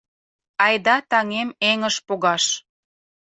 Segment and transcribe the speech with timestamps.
[0.65, 2.43] -Айда, таҥем, эҥыж погаш!